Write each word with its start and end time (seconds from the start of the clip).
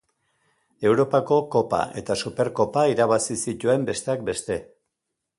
Europako 0.91 1.35
Kopa 1.55 1.81
eta 2.01 2.17
Superkopa 2.21 2.85
irabazi 2.93 3.37
zituen 3.49 3.85
besteak 3.91 4.25
beste. 4.31 4.57